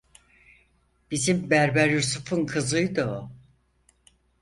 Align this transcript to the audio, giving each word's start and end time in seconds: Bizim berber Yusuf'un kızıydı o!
Bizim 1.11 1.49
berber 1.49 1.89
Yusuf'un 1.89 2.45
kızıydı 2.45 3.05
o! 3.05 3.31